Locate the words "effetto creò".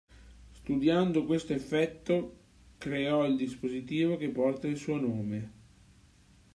1.53-3.23